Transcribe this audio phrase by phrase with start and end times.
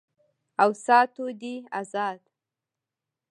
[0.61, 2.21] او ساتو دې آزاد